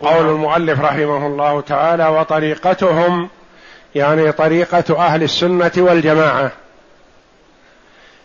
[0.00, 3.28] قول المؤلف رحمه الله تعالى وطريقتهم
[3.94, 6.52] يعني طريقة أهل السنة والجماعة.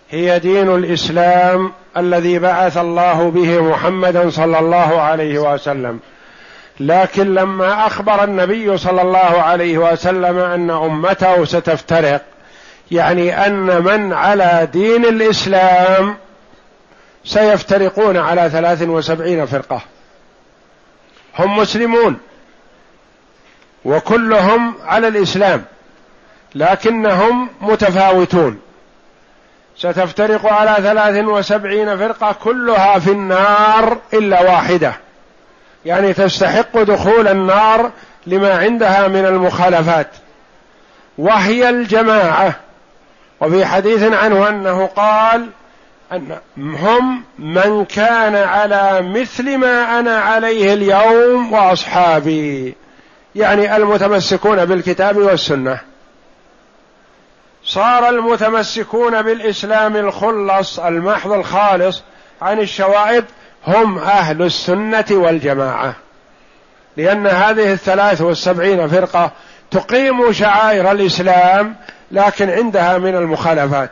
[0.09, 5.99] هي دين الإسلام الذي بعث الله به محمدا صلى الله عليه وسلم.
[6.79, 12.21] لكن لما أخبر النبي صلى الله عليه وسلم أن أمته ستفترق
[12.91, 16.15] يعني أن من على دين الإسلام
[17.25, 19.81] سيفترقون على ثلاث وسبعين فرقة.
[21.39, 22.17] هم مسلمون
[23.85, 25.65] وكلهم على الإسلام
[26.55, 28.59] لكنهم متفاوتون.
[29.77, 34.93] ستفترق على ثلاث وسبعين فرقة كلها في النار إلا واحدة.
[35.85, 37.91] يعني تستحق دخول النار
[38.27, 40.07] لما عندها من المخالفات.
[41.17, 42.55] وهي الجماعة.
[43.41, 45.49] وفي حديث عنه أنه قال
[46.11, 52.75] أن هم من كان على مثل ما أنا عليه اليوم وأصحابي
[53.35, 55.79] يعني المتمسكون بالكتاب والسنة.
[57.63, 62.03] صار المتمسكون بالإسلام الخلص المحض الخالص
[62.41, 63.25] عن الشوائب
[63.67, 65.95] هم أهل السنة والجماعة.
[66.97, 69.31] لأن هذه الثلاث والسبعين فرقة
[69.71, 71.75] تقيم شعائر الإسلام
[72.11, 73.91] لكن عندها من المخالفات.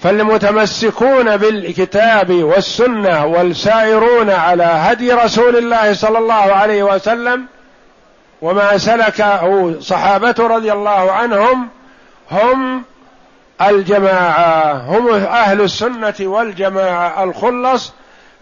[0.00, 7.46] فالمتمسكون بالكتاب والسنة والسائرون على هدي رسول الله صلى الله عليه وسلم
[8.42, 11.68] وما سلكه صحابته رضي الله عنهم
[12.30, 12.84] هم
[13.62, 17.92] الجماعة هم أهل السنة والجماعة الخلص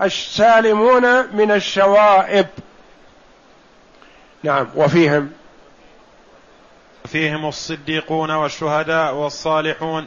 [0.02, 2.46] السالمون من الشوائب.
[4.42, 5.30] نعم وفيهم.
[7.06, 10.06] فيهم الصديقون والشهداء والصالحون.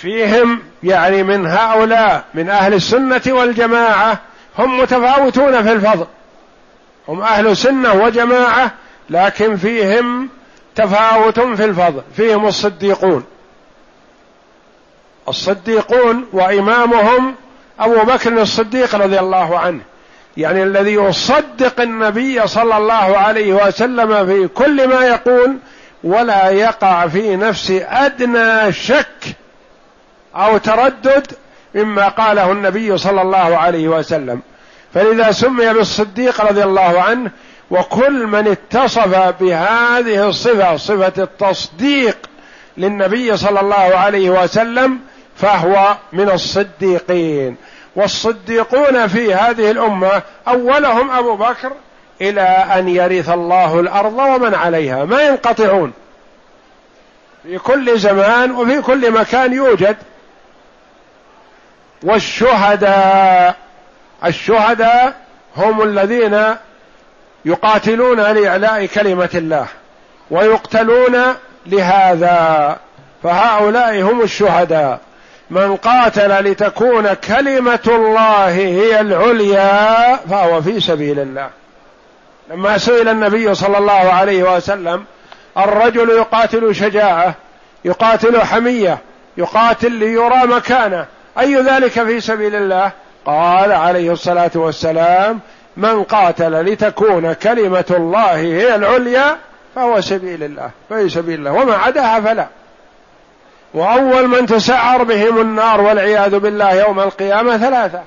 [0.00, 4.18] فيهم يعني من هؤلاء من أهل السنة والجماعة
[4.58, 6.06] هم متفاوتون في الفضل.
[7.08, 8.74] هم أهل سنة وجماعة
[9.10, 10.28] لكن فيهم
[10.74, 12.02] تفاوت في الفضل.
[12.16, 13.24] فيهم الصديقون.
[15.28, 17.34] الصديقون وإمامهم
[17.80, 19.80] أبو بكر الصديق رضي الله عنه.
[20.36, 25.56] يعني الذي يصدق النبي صلى الله عليه وسلم في كل ما يقول
[26.04, 29.37] ولا يقع في نفس أدنى شك
[30.34, 31.26] أو تردد
[31.74, 34.40] مما قاله النبي صلى الله عليه وسلم.
[34.94, 37.30] فلذا سمي بالصديق رضي الله عنه
[37.70, 42.16] وكل من اتصف بهذه الصفة صفة التصديق
[42.76, 44.98] للنبي صلى الله عليه وسلم
[45.36, 47.56] فهو من الصديقين.
[47.96, 51.72] والصديقون في هذه الأمة أولهم أبو بكر
[52.20, 55.04] إلى أن يرث الله الأرض ومن عليها.
[55.04, 55.92] ما ينقطعون.
[57.42, 59.96] في كل زمان وفي كل مكان يوجد
[62.02, 63.56] والشهداء.
[64.24, 65.12] الشهداء
[65.56, 66.44] هم الذين
[67.44, 69.66] يقاتلون لإعلاء كلمة الله
[70.30, 71.34] ويقتلون
[71.66, 72.76] لهذا.
[73.22, 75.00] فهؤلاء هم الشهداء.
[75.50, 81.50] من قاتل لتكون كلمة الله هي العليا فهو في سبيل الله.
[82.50, 85.04] لما سئل النبي صلى الله عليه وسلم
[85.58, 87.34] الرجل يقاتل شجاعة
[87.84, 88.98] يقاتل حمية
[89.36, 91.06] يقاتل ليرى مكانه
[91.40, 92.92] أي ذلك في سبيل الله؟
[93.26, 95.40] قال عليه الصلاة والسلام
[95.76, 99.36] من قاتل لتكون كلمة الله هي العليا
[99.74, 100.70] فهو سبيل الله.
[100.88, 101.52] في سبيل الله.
[101.52, 102.46] وما عداها فلا.
[103.74, 108.02] وأول من تسعر بهم النار والعياذ بالله يوم القيامة ثلاثة.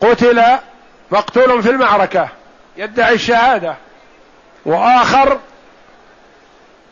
[0.00, 0.42] قتل
[1.10, 2.28] مقتول في المعركة
[2.76, 3.74] يدعي الشهادة.
[4.66, 5.38] وآخر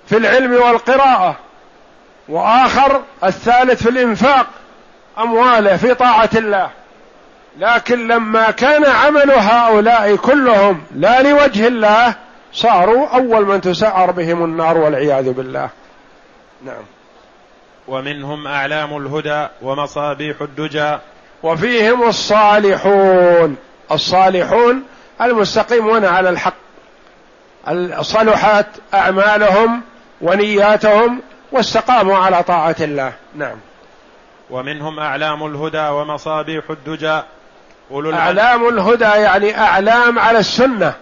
[0.06, 1.36] في العلم والقراءة.
[2.28, 4.46] وآخر الثالث في الإنفاق
[5.18, 6.70] أمواله في طاعة الله.
[7.58, 12.14] لكن لما كان عمل هؤلاء كلهم لا لوجه الله
[12.52, 15.68] صاروا أول من تسعر بهم النار والعياذ بالله.
[16.64, 16.84] نعم.
[17.88, 20.98] ومنهم أعلام الهدى ومصابيح الدجى.
[21.42, 23.56] وفيهم الصالحون.
[23.92, 24.82] الصالحون
[25.20, 26.54] المستقيمون على الحق.
[28.00, 29.80] صلحت أعمالهم
[30.20, 31.20] ونياتهم
[31.54, 33.12] واستقاموا على طاعة الله.
[33.34, 33.56] نعم.
[34.50, 37.20] ومنهم أعلام الهدى ومصابيح الدجى.
[37.90, 40.92] أولو أعلام الهدى يعني أعلام على السنة.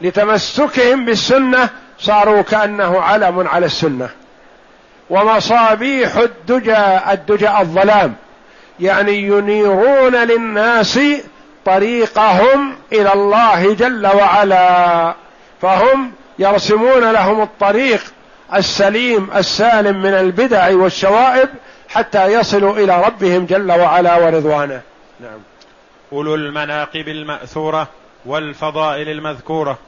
[0.00, 1.68] لتمسكهم بالسنة
[1.98, 4.08] صاروا كأنه علم على السنة.
[5.10, 6.78] ومصابيح الدجى
[7.12, 8.14] الدجى الظلام.
[8.80, 11.00] يعني ينيرون للناس
[11.64, 15.14] طريقهم إلى الله جل وعلا.
[15.62, 18.00] فهم يرسمون لهم الطريق
[18.54, 21.48] السليم السالم من البدع والشوائب
[21.88, 24.80] حتى يصلوا إلى ربهم جل وعلا ورضوانه
[25.20, 25.38] نعم.
[26.12, 27.88] أولو المناقب المأثورة
[28.26, 29.78] والفضائل المذكورة.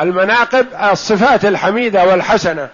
[0.00, 2.68] المناقب الصفات الحميدة والحسنة.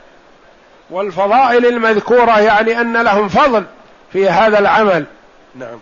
[0.91, 3.65] والفضائل المذكورة يعني أن لهم فضل
[4.13, 5.05] في هذا العمل.
[5.55, 5.79] نعم.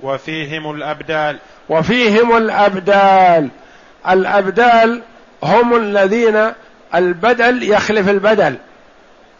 [0.00, 1.38] وفيهم الأبدال.
[1.68, 3.48] وفيهم الأبدال.
[4.08, 5.02] الأبدال
[5.42, 6.52] هم الذين
[6.94, 8.56] البدل يخلف البدل.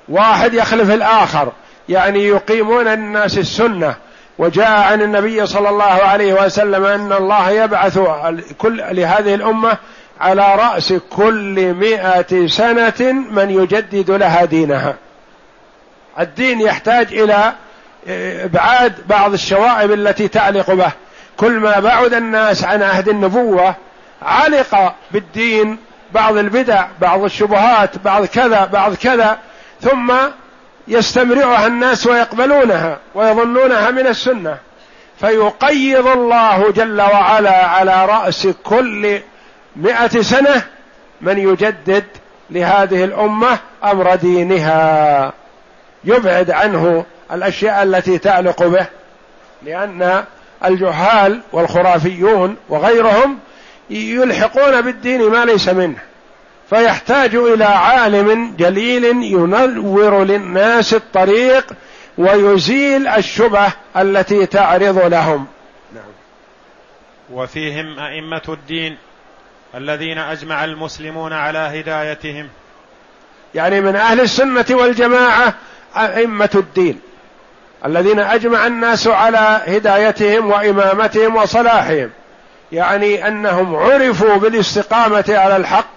[0.08, 1.52] واحد يخلف الآخر.
[1.88, 3.94] يعني يقيمون الناس السنة.
[4.38, 7.98] وجاء عن النبي صلى الله عليه وسلم أن الله يبعث
[8.58, 9.76] كل لهذه الأمة
[10.20, 14.94] على رأس كل مائه سنة من يجدد لها دينها.
[16.20, 17.52] الدين يحتاج إلى
[18.44, 20.90] إبعاد بعض الشوائب التي تعلق به.
[21.36, 23.74] كل ما بعد الناس عن عهد النبوة
[24.22, 25.78] علق بالدين
[26.12, 29.38] بعض البدع بعض الشبهات بعض كذا بعض كذا.
[29.84, 30.12] ثم
[30.88, 34.58] يستمرعها الناس ويقبلونها ويظنونها من السنة.
[35.20, 39.20] فيقيض الله جل وعلا على رأس كل
[39.76, 40.62] مائه سنة
[41.20, 42.04] من يجدد
[42.50, 45.32] لهذه الأمة أمر دينها.
[46.04, 48.86] يبعد عنه الأشياء التي تعلق به
[49.62, 50.24] لأن
[50.64, 53.38] الجهال والخرافيون وغيرهم
[53.90, 55.98] يلحقون بالدين ما ليس منه.
[56.70, 61.66] فيحتاج إلى عالم جليل ينور للناس الطريق
[62.18, 65.46] ويزيل الشبه التي تعرض لهم.
[65.94, 66.04] نعم.
[67.32, 68.96] وفيهم أئمة الدين
[69.74, 72.48] الذين أجمع المسلمون على هدايتهم.
[73.54, 75.54] يعني من أهل السنة والجماعة
[75.96, 77.00] أئمة الدين
[77.86, 82.10] الذين أجمع الناس على هدايتهم وإمامتهم وصلاحهم.
[82.72, 85.93] يعني أنهم عرفوا بالاستقامة على الحق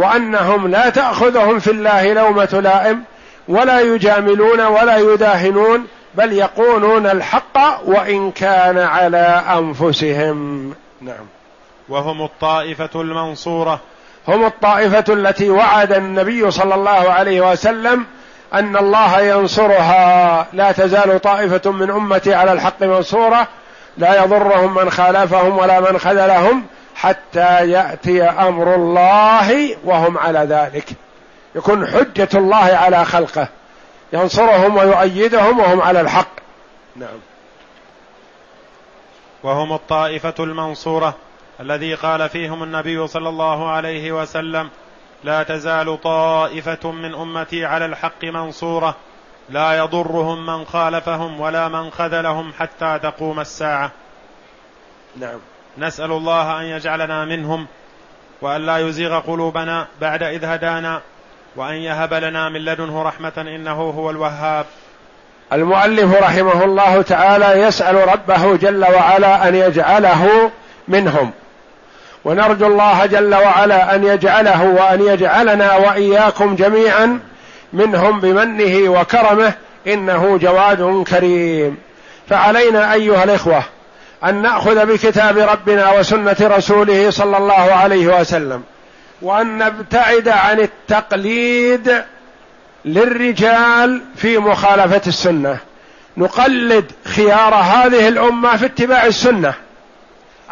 [0.00, 3.02] وأنهم لا تأخذهم في الله لومة لائم
[3.48, 10.70] ولا يجاملون ولا يداهنون بل يقولون الحق وإن كان على أنفسهم.
[11.00, 11.26] نعم.
[11.88, 13.80] وهم الطائفة المنصورة.
[14.28, 18.06] هم الطائفة التي وعد النبي صلى الله عليه وسلم
[18.54, 20.46] أن الله ينصرها.
[20.52, 23.48] لا تزال طائفة من أمتي على الحق منصورة
[23.98, 26.64] لا يضرهم من خالفهم ولا من خذلهم
[27.00, 30.88] حتى يأتي أمر الله وهم على ذلك.
[31.54, 33.48] يكون حجة الله على خلقه.
[34.12, 36.30] ينصرهم ويؤيدهم وهم على الحق.
[36.96, 37.18] نعم.
[39.42, 41.14] وهم الطائفة المنصورة
[41.60, 44.70] الذي قال فيهم النبي صلى الله عليه وسلم
[45.24, 48.96] لا تزال طائفة من أمتي على الحق منصورة.
[49.48, 53.90] لا يضرهم من خالفهم ولا من خذلهم حتى تقوم الساعة.
[55.16, 55.38] نعم.
[55.78, 57.66] نسأل الله أن يجعلنا منهم
[58.42, 61.00] وأن لا يزيغ قلوبنا بعد إذ هدانا
[61.56, 64.66] وأن يهب لنا من لدنه رحمة إنه هو الوهاب.
[65.52, 70.50] المؤلف رحمه الله تعالى يسأل ربه جل وعلا أن يجعله
[70.88, 71.30] منهم.
[72.24, 77.20] ونرجو الله جل وعلا أن يجعله وأن يجعلنا وإياكم جميعا
[77.72, 79.52] منهم بمنه وكرمه
[79.86, 81.78] إنه جواد كريم.
[82.28, 83.62] فعلينا أيها الإخوة
[84.24, 88.62] أن نأخذ بكتاب ربنا وسنة رسوله صلى الله عليه وسلم
[89.22, 92.04] وأن نبتعد عن التقليد
[92.84, 95.58] للرجال في مخالفة السنة.
[96.16, 99.54] نقلد خيار هذه الأمة في اتباع السنة.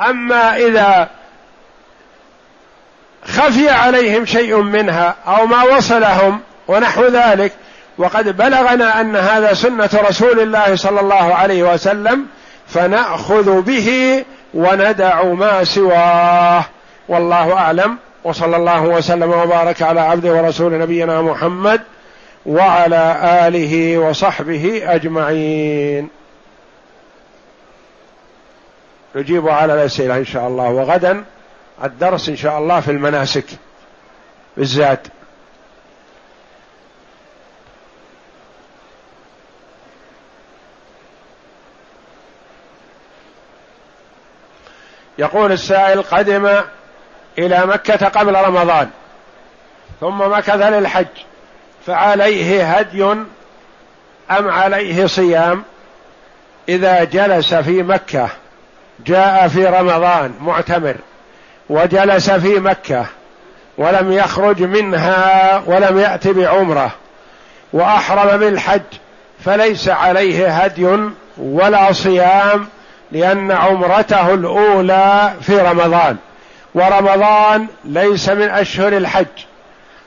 [0.01, 1.09] أما إذا
[3.25, 7.53] خفي عليهم شيء منها أو ما وصلهم ونحو ذلك
[7.99, 12.27] وقد بلغنا أن هذا سنة رسول الله صلى الله عليه وسلم
[12.69, 16.65] فنأخذ به وندع ما سواه.
[17.09, 17.97] والله أعلم.
[18.25, 21.81] وصلى الله وسلم وبارك على عبده ورسول نبينا محمد
[22.47, 26.09] وعلى آله وصحبه أجمعين.
[29.17, 30.69] نجيب على الأسئلة إن شاء الله.
[30.69, 31.25] وغدا
[31.85, 33.47] الدرس إن شاء الله في المناسك
[34.57, 35.07] بالذات.
[45.19, 46.49] يقول السائل قدم
[47.39, 48.89] إلى مكة قبل رمضان
[50.01, 51.07] ثم مكث للحج
[51.87, 53.05] فعليه هدي
[54.31, 55.63] أم عليه صيام؟
[56.69, 58.29] إذا جلس في مكة
[59.07, 60.95] جاء في رمضان معتمر
[61.69, 63.07] وجلس في مكة
[63.79, 66.91] ولم يخرج منها ولم يأت بعمرة
[67.73, 68.83] وأحرم بالحج
[69.45, 70.99] فليس عليه هدي
[71.39, 72.69] ولا صيام
[73.13, 76.17] لأن عمرته الأولى في رمضان
[76.75, 79.27] ورمضان ليس من أشهر الحج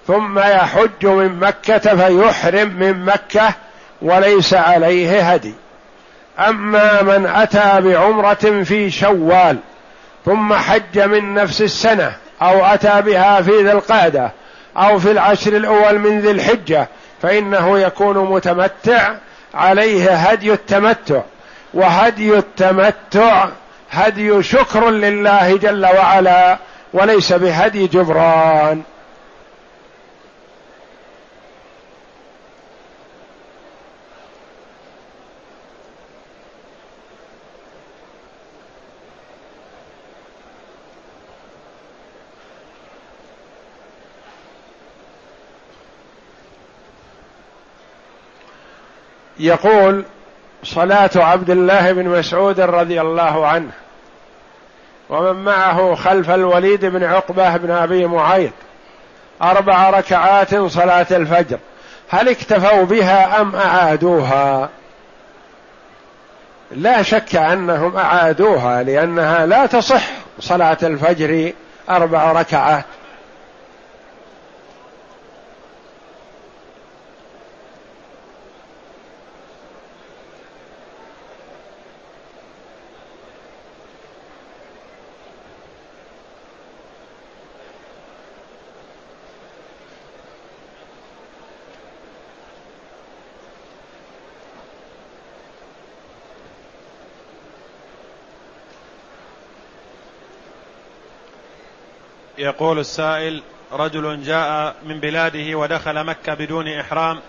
[0.08, 3.54] ثم يحج من مكة فيحرم من مكة
[4.02, 5.54] وليس عليه هدي.
[6.40, 9.58] أما من أتى بعمرة في شوال
[10.26, 14.32] ثم حج من نفس السنة أو أتى بها في ذي القعدة
[14.78, 16.88] أو في العشر الأول من ذي الحجة
[17.22, 19.14] فإنه يكون متمتع
[19.54, 21.22] عليه هدي التمتع.
[21.74, 23.50] وهدي التمتع
[23.92, 26.58] هدي شكر لله جل وعلا
[26.94, 28.84] وليس بهدي جبران.
[49.40, 50.06] يقول
[50.64, 53.72] صلاة عبد الله بن مسعود رضي الله عنه.
[55.10, 58.54] ومن معه خلف الوليد بن عقبة بن أبي معيط.
[59.42, 61.58] أربع ركعات صلاة الفجر.
[62.10, 64.70] هل اكتفوا بها أم أعادوها؟
[66.72, 70.04] لا شك أنهم أعادوها لأنها لا تصح
[70.40, 71.54] صلاة الفجر
[71.90, 72.86] أربع ركعات.
[102.42, 107.20] يقول السائل رجل جاء من بلاده ودخل مكة بدون إحرام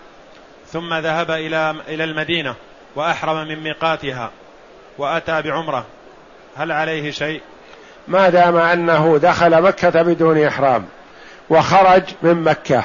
[0.67, 2.55] ثم ذهب إلى إلى المدينة
[2.95, 4.31] وأحرم من ميقاتها
[4.97, 5.85] وأتى بعمرة
[6.55, 7.41] هل عليه شيء؟
[8.07, 10.85] ما دام أنه دخل مكة بدون إحرام
[11.49, 12.83] وخرج من مكة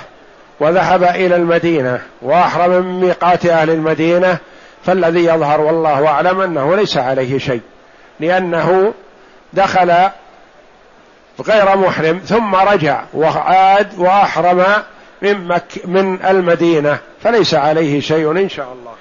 [0.60, 4.38] وذهب إلى المدينة وأحرم من ميقات أهل المدينة
[4.84, 7.62] فالذي يظهر والله أعلم أنه ليس عليه شيء
[8.20, 8.94] لأنه
[9.52, 10.10] دخل
[11.40, 14.64] غير محرم ثم رجع وعاد وأحرم
[15.22, 16.98] من مك من المدينة.
[17.22, 18.94] فليس عليه شيء إن شاء الله.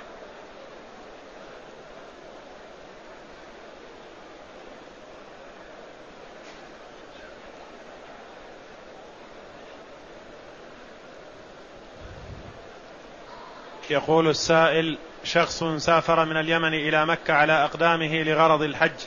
[13.90, 19.00] يقول السائل شخص سافر من اليمن إلى مكة على أقدامه لغرض الحج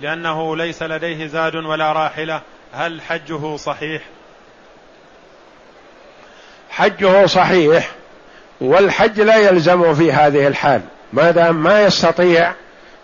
[0.00, 2.42] لأنه ليس لديه زاد ولا راحلة
[2.74, 4.02] هل حجه صحيح؟
[6.70, 7.90] حجه صحيح
[8.60, 10.80] والحج لا يلزمه في هذه الحال.
[11.12, 12.52] ما دام ما يستطيع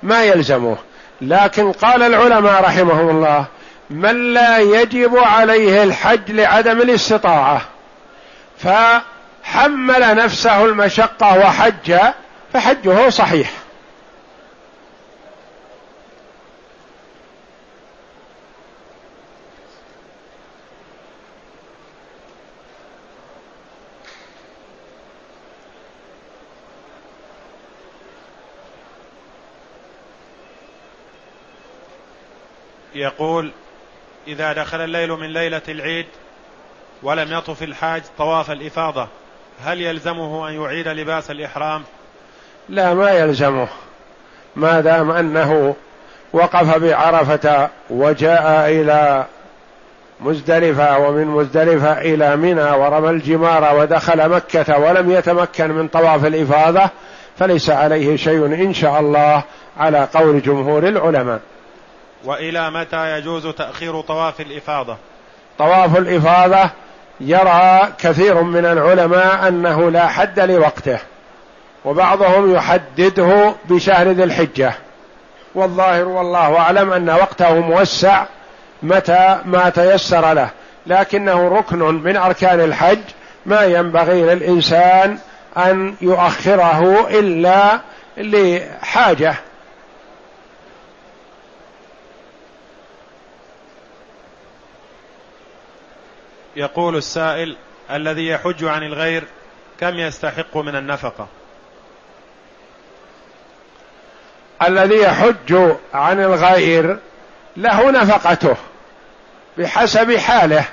[0.03, 0.77] ما يلزمه.
[1.21, 3.45] لكن قال العلماء رحمهم الله
[3.91, 7.63] من لا يجب عليه الحج لعدم الاستطاعة
[8.59, 11.99] فحمل نفسه المشقة وحج
[12.53, 13.51] فحجه صحيح.
[32.97, 33.51] يقول
[34.29, 36.07] إذا دخل الليل من ليلة العيد
[37.03, 39.09] ولم يطف الحاج طواف الإفاضة
[39.65, 41.83] هل يلزمه أن يعيد لباس الإحرام؟
[42.69, 43.69] لا ما يلزمه.
[44.57, 45.75] ما دام أنه
[46.33, 49.25] وقف بعرفة وجاء إلى
[50.21, 56.91] مزدلفة ومن مزدلفة إلى منى ورمى الجمار ودخل مكة ولم يتمكن من طواف الإفاضة
[57.39, 59.43] فليس عليه شيء إن شاء الله
[59.79, 61.41] على قول جمهور العلماء.
[62.25, 64.97] وإلى متى يجوز تأخير طواف الإفاضة؟
[65.59, 66.71] طواف الإفاضة
[67.21, 70.99] يرى كثير من العلماء أنه لا حد لوقته
[71.85, 74.73] وبعضهم يحدده بشهر ذي الحجة.
[75.55, 78.25] والظاهر والله أعلم أن وقته موسع
[78.83, 80.51] متى ما تيسر له
[80.87, 82.99] لكنه ركن من أركان الحج
[83.47, 85.19] ما ينبغي للإنسان
[85.57, 87.81] أن يؤخره إلا
[88.17, 89.35] لحاجة.
[96.57, 97.57] يقول السائل
[97.91, 99.25] الذي يحج عن الغير
[99.81, 101.27] كم يستحق من النفقة؟
[104.63, 106.99] الذي يحج عن الغير
[107.57, 108.57] له نفقته
[109.59, 110.65] بحسب حاله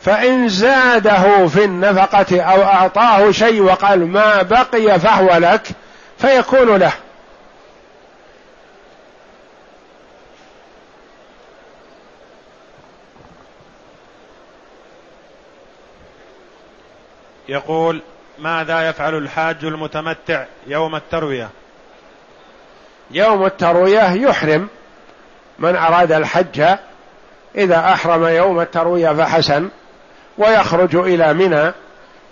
[0.00, 5.68] فإن زاده في النفقة أو أعطاه شيء وقال ما بقي فهو لك
[6.18, 6.92] فيكون له.
[17.48, 18.02] يقول
[18.38, 21.48] ماذا يفعل الحاج المتمتع يوم التروية؟
[23.10, 24.68] يوم التروية يحرم
[25.58, 26.76] من أراد الحج.
[27.56, 29.68] إذا أحرم يوم التروية فحسن
[30.38, 31.72] ويخرج إلى منى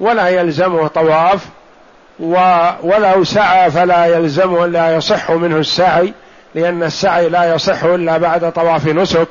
[0.00, 1.46] ولا يلزمه طواف
[2.82, 6.12] ولو سعى فلا يلزمه لا يصح منه السعي
[6.54, 9.28] لأن السعي لا يصح إلا بعد طواف نسك.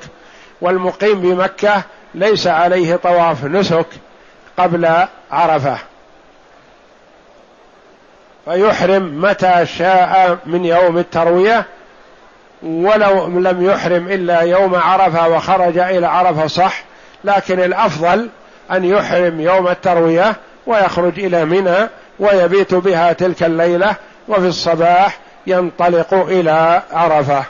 [0.61, 1.83] والمقيم بمكة
[2.15, 3.87] ليس عليه طواف نسك.
[4.57, 5.77] قبل عرفة.
[8.45, 11.65] فيحرم متى شاء من يوم التروية
[12.63, 16.83] ولو لم يحرم إلا يوم عرفة وخرج إلى عرفة صح
[17.23, 18.29] لكن الأفضل
[18.71, 20.35] أن يحرم يوم التروية
[20.67, 21.89] ويخرج إلى منى
[22.19, 23.95] ويبيت بها تلك الليلة
[24.27, 25.17] وفي الصباح
[25.47, 27.43] ينطلق إلى عرفة.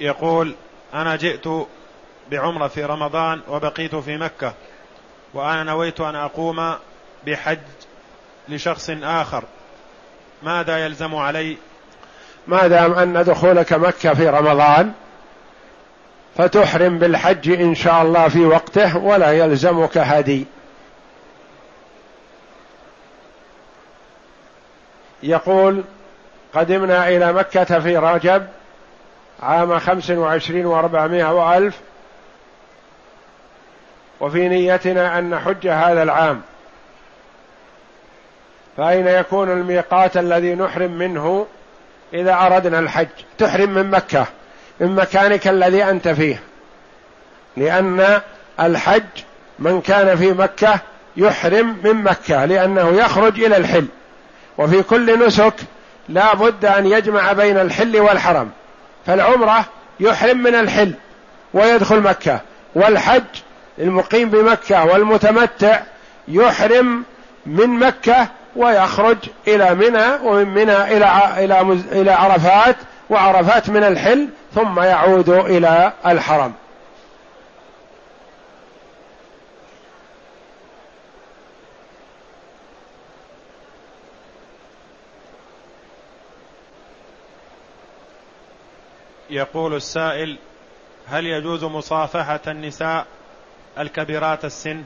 [0.00, 0.54] يقول
[0.94, 1.48] أنا جئت
[2.30, 4.54] بعمرة في رمضان وبقيت في مكة
[5.34, 6.74] وأنا نويت أن أقوم
[7.26, 7.58] بحج
[8.48, 9.44] لشخص آخر.
[10.42, 11.56] ماذا يلزم علي؟
[12.46, 14.92] ما دام أن دخولك مكة في رمضان
[16.36, 20.46] فتحرم بالحج إن شاء الله في وقته ولا يلزمك هدي.
[25.22, 25.84] يقول
[26.54, 28.46] قدمنا إلى مكة في رجب
[29.42, 31.80] عام خمس وعشرين وأربعمائة وألف.
[34.20, 36.40] وفي نيتنا أن نحج هذا العام.
[38.76, 41.46] فأين يكون الميقات الذي نحرم منه
[42.14, 44.26] إذا أردنا الحج؟ تحرم من مكة
[44.80, 46.40] من مكانك الذي أنت فيه.
[47.56, 48.20] لأن
[48.60, 49.02] الحج
[49.58, 50.80] من كان في مكة
[51.16, 53.86] يحرم من مكة لأنه يخرج إلى الحل.
[54.58, 55.54] وفي كل نسك
[56.08, 58.50] لا بد أن يجمع بين الحل والحرم.
[59.06, 59.64] فالعمرة
[60.00, 60.94] يحرم من الحل
[61.54, 62.40] ويدخل مكة.
[62.74, 63.22] والحج
[63.78, 65.80] المقيم بمكة والمتمتع
[66.28, 67.04] يحرم
[67.46, 69.16] من مكة ويخرج
[69.48, 71.60] إلى منى ومن منى إلى إلى
[71.92, 72.76] إلى عرفات
[73.10, 76.52] وعرفات من الحل ثم يعود إلى الحرم.
[89.30, 90.36] يقول السائل
[91.08, 93.06] هل يجوز مصافحة النساء
[93.78, 94.82] الكبيرات السن؟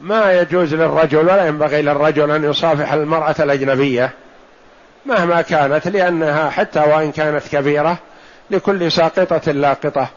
[0.00, 4.12] ما يجوز للرجل ولا ينبغي للرجل أن يصافح المرأة الأجنبية
[5.06, 7.98] مهما كانت لأنها حتى وإن كانت كبيرة
[8.50, 10.08] لكل ساقطة لاقطة.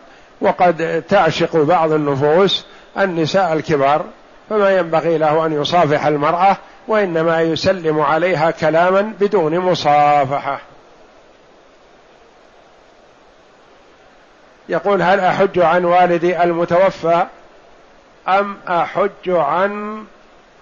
[0.42, 2.66] وقد تعشق بعض النفوس
[2.98, 4.06] النساء الكبار
[4.50, 10.60] فما ينبغي له أن يصافح المرأة وإنما يسلم عليها كلاما بدون مصافحة.
[14.70, 17.26] يقول هل أحج عن والدي المتوفى
[18.28, 20.04] أم أحج عن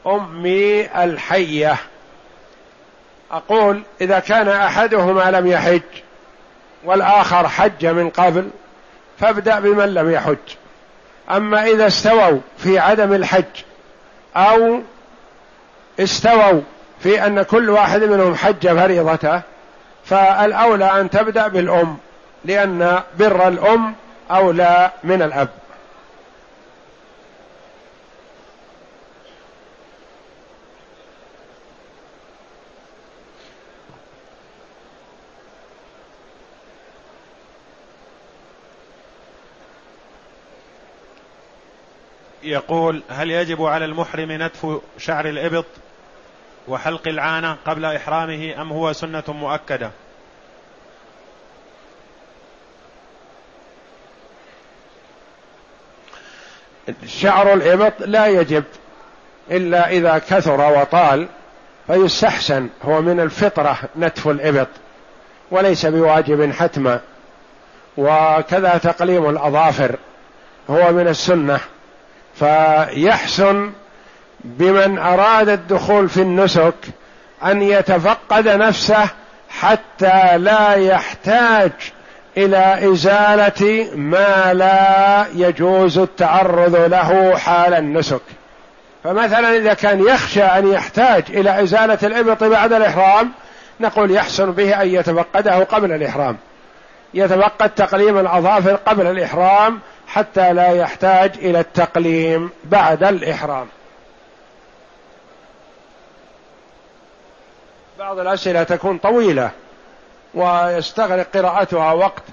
[0.08, 1.76] أمي الحية؟
[3.32, 5.82] أقول إذا كان أحدهما لم يحج
[6.84, 8.50] والآخر حج من قبل
[9.20, 10.56] فابدأ بمن لم يحج.
[11.32, 13.64] أما إذا استووا في عدم الحج
[14.36, 14.80] أو
[16.00, 16.62] استووا
[17.00, 19.42] في أن كل واحد منهم حج فريضته
[20.06, 21.98] فالأولى أن تبدأ بالأم.
[22.46, 23.96] لأن بر الأم
[24.32, 25.50] أولى من الأب.
[42.44, 45.66] يقول هل يجب على المحرم نتف شعر الإبط
[46.68, 49.92] وحلق العانة قبل إحرامه أم هو سنة مؤكدة؟
[57.08, 58.64] شعر الإبط لا يجب
[59.52, 61.28] إلا إذا كثر وطال
[61.88, 64.68] فيستحسن هو من الفطرة نتف الإبط
[65.52, 67.00] وليس بواجب حتما.
[67.98, 69.96] وكذا تقليم الأظافر
[70.70, 71.60] هو من السنة.
[72.40, 73.72] فيحسن
[74.44, 76.76] بمن أراد الدخول في النسك
[77.44, 79.10] أن يتفقد نفسه
[79.50, 81.72] حتى لا يحتاج
[82.38, 88.22] إلى إزالة ما لا يجوز التعرض له حال النسك.
[89.04, 93.32] فمثلا إذا كان يخشى أن يحتاج إلى إزالة الإبط بعد الإحرام
[93.80, 96.38] نقول يحسن به أن يتفقده قبل الإحرام.
[97.14, 103.68] يتفقد تقليم الأظافر قبل الإحرام حتى لا يحتاج إلى التقليم بعد الإحرام.
[108.00, 109.52] بعض الأسئلة تكون طويلة.
[110.36, 112.24] ويستغرق قراءتها وقت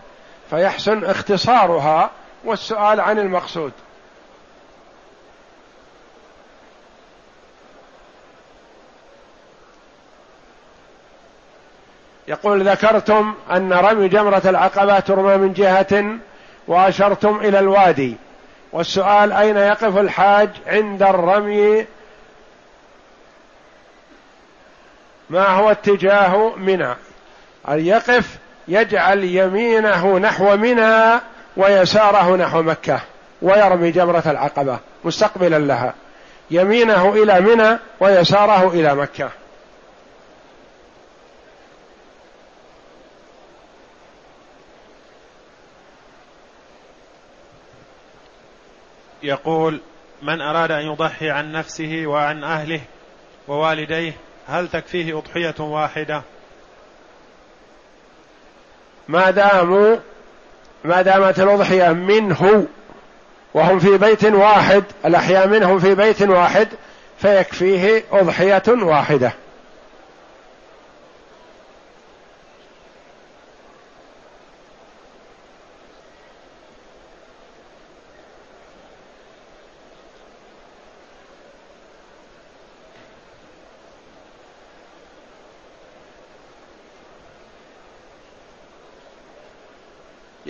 [0.50, 2.10] فيحسن اختصارها
[2.44, 3.72] والسؤال عن المقصود.
[12.28, 16.18] يقول ذكرتم أن رمي جمرة العقبة ترمى من جهة
[16.68, 18.16] وأشرتم إلى الوادي.
[18.72, 21.86] والسؤال أين يقف الحاج عند الرمي؟
[25.30, 26.94] ما هو اتجاه منى؟
[27.68, 31.20] أن يقف يجعل يمينه نحو منى
[31.56, 33.00] ويساره نحو مكة
[33.42, 35.94] ويرمي جمرة العقبة مستقبلا لها.
[36.50, 39.30] يمينه إلى منى ويساره إلى مكة.
[49.22, 49.80] يقول
[50.22, 52.80] من أراد أن يضحي عن نفسه وعن أهله
[53.48, 54.12] ووالديه
[54.46, 56.22] هل تكفيه أضحية واحدة؟
[59.08, 59.96] ما داموا
[60.84, 62.66] ما دامت الأضحية منه
[63.54, 66.68] وهم في بيت واحد الأحياء منهم في بيت واحد
[67.18, 69.32] فيكفيه أضحية واحدة.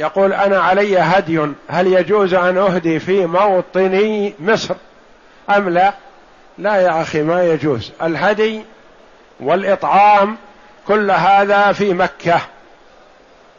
[0.02, 4.74] يقول أنا علي هدي هل يجوز أن أهدي في موطني مصر؟
[5.50, 5.92] أم لا؟
[6.58, 7.92] لا يا أخي ما يجوز.
[8.02, 8.62] الهدي
[9.40, 10.36] والإطعام
[10.88, 12.40] كل هذا في مكة.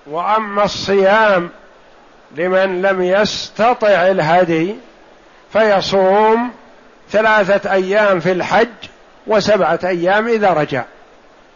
[0.08, 1.50] وأما الصيام
[2.36, 4.76] لمن لم يستطع الهدي
[5.54, 6.52] فيصوم
[7.12, 8.68] ثلاثة أيام في الحج
[9.28, 10.84] وسبعة أيام إذا رجع.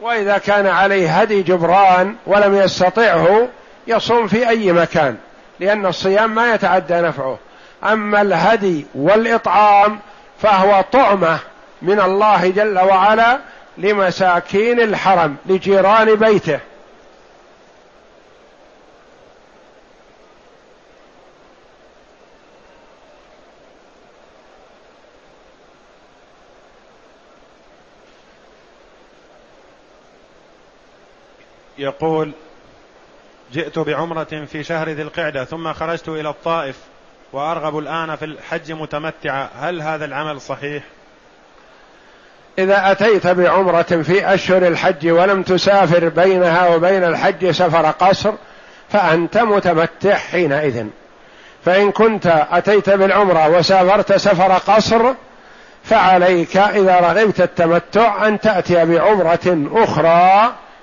[0.01, 3.47] وإذا كان عليه هدي جبران ولم يستطعه
[3.87, 5.17] يصوم في أي مكان
[5.59, 7.37] لأن الصيام ما يتعدى نفعه.
[7.83, 9.99] أما الهدي والإطعام
[10.41, 11.39] فهو طعمة
[11.81, 13.39] من الله جل وعلا
[13.77, 16.59] لمساكين الحرم لجيران بيته.
[31.77, 32.31] يقول
[33.53, 36.75] جئت بعمرة في شهر ذي القعدة ثم خرجت إلى الطائف
[37.33, 40.83] وأرغب الآن في الحج متمتعا هل هذا العمل صحيح؟
[42.59, 48.33] إذا أتيت بعمرة في أشهر الحج ولم تسافر بينها وبين الحج سفر قصر
[48.89, 50.85] فأنت متمتع حينئذ
[51.65, 55.13] فإن كنت أتيت بالعمرة وسافرت سفر قصر
[55.83, 60.53] فعليك إذا رغبت التمتع أن تأتي بعمرة أخرى